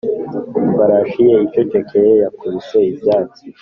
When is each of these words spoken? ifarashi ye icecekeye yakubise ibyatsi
ifarashi 0.67 1.19
ye 1.29 1.35
icecekeye 1.45 2.11
yakubise 2.23 2.77
ibyatsi 2.91 3.43